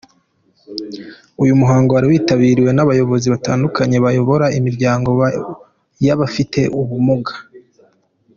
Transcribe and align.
Uyu 1.43 1.53
muhango 1.61 1.89
wari 1.93 2.07
witabiriwe 2.11 2.71
n'abayobozi 2.73 3.27
batandukanye 3.33 3.97
bayobora 4.05 4.45
imiryango 4.57 5.09
y'abafite 6.05 6.59
ubumuga. 6.79 7.33